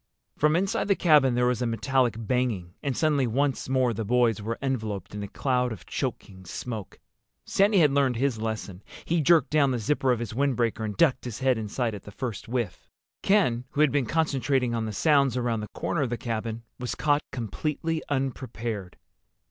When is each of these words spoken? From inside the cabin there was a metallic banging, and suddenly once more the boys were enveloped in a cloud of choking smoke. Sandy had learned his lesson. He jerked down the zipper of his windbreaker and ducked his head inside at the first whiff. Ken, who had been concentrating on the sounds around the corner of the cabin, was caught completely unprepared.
From 0.35 0.55
inside 0.55 0.87
the 0.87 0.95
cabin 0.95 1.35
there 1.35 1.45
was 1.45 1.61
a 1.61 1.67
metallic 1.67 2.15
banging, 2.17 2.73
and 2.81 2.97
suddenly 2.97 3.27
once 3.27 3.69
more 3.69 3.93
the 3.93 4.03
boys 4.03 4.41
were 4.41 4.57
enveloped 4.59 5.13
in 5.13 5.21
a 5.21 5.27
cloud 5.27 5.71
of 5.71 5.85
choking 5.85 6.43
smoke. 6.43 6.97
Sandy 7.45 7.77
had 7.77 7.91
learned 7.91 8.15
his 8.15 8.41
lesson. 8.41 8.81
He 9.05 9.21
jerked 9.21 9.51
down 9.51 9.69
the 9.69 9.77
zipper 9.77 10.11
of 10.11 10.17
his 10.17 10.33
windbreaker 10.33 10.83
and 10.83 10.97
ducked 10.97 11.25
his 11.25 11.37
head 11.37 11.59
inside 11.59 11.93
at 11.93 12.01
the 12.01 12.11
first 12.11 12.47
whiff. 12.47 12.89
Ken, 13.21 13.65
who 13.73 13.81
had 13.81 13.91
been 13.91 14.07
concentrating 14.07 14.73
on 14.73 14.85
the 14.85 14.91
sounds 14.91 15.37
around 15.37 15.59
the 15.59 15.67
corner 15.75 16.01
of 16.01 16.09
the 16.09 16.17
cabin, 16.17 16.63
was 16.79 16.95
caught 16.95 17.21
completely 17.31 18.01
unprepared. 18.09 18.97